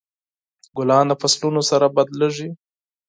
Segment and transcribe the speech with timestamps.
[0.77, 2.49] ګلان د فصلونو سره بدلیږي.